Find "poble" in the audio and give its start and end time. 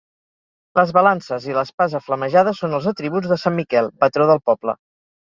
4.51-4.75